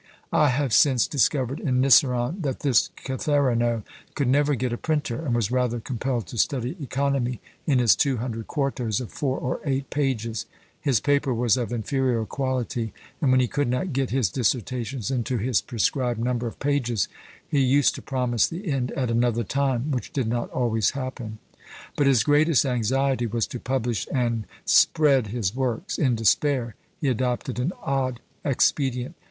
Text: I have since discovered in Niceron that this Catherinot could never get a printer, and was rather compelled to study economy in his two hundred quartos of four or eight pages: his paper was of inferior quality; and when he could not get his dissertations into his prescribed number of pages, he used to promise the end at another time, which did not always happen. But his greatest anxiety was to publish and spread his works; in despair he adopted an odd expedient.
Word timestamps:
I 0.33 0.49
have 0.49 0.73
since 0.73 1.05
discovered 1.05 1.59
in 1.59 1.79
Niceron 1.79 2.41
that 2.41 2.61
this 2.61 2.89
Catherinot 3.05 3.83
could 4.15 4.27
never 4.27 4.55
get 4.55 4.73
a 4.73 4.77
printer, 4.79 5.23
and 5.23 5.35
was 5.35 5.51
rather 5.51 5.79
compelled 5.79 6.25
to 6.29 6.39
study 6.39 6.75
economy 6.81 7.39
in 7.67 7.77
his 7.77 7.95
two 7.95 8.17
hundred 8.17 8.47
quartos 8.47 8.99
of 8.99 9.11
four 9.11 9.37
or 9.37 9.59
eight 9.63 9.91
pages: 9.91 10.47
his 10.81 10.99
paper 10.99 11.31
was 11.35 11.55
of 11.55 11.71
inferior 11.71 12.25
quality; 12.25 12.95
and 13.21 13.29
when 13.29 13.39
he 13.41 13.47
could 13.47 13.67
not 13.67 13.93
get 13.93 14.09
his 14.09 14.31
dissertations 14.31 15.11
into 15.11 15.37
his 15.37 15.61
prescribed 15.61 16.19
number 16.19 16.47
of 16.47 16.57
pages, 16.57 17.07
he 17.47 17.59
used 17.61 17.93
to 17.93 18.01
promise 18.01 18.47
the 18.47 18.67
end 18.71 18.89
at 18.93 19.11
another 19.11 19.43
time, 19.43 19.91
which 19.91 20.11
did 20.11 20.27
not 20.27 20.49
always 20.49 20.89
happen. 20.97 21.37
But 21.95 22.07
his 22.07 22.23
greatest 22.23 22.65
anxiety 22.65 23.27
was 23.27 23.45
to 23.45 23.59
publish 23.59 24.07
and 24.11 24.47
spread 24.65 25.27
his 25.27 25.55
works; 25.55 25.99
in 25.99 26.15
despair 26.15 26.73
he 26.99 27.07
adopted 27.07 27.59
an 27.59 27.71
odd 27.83 28.19
expedient. 28.43 29.13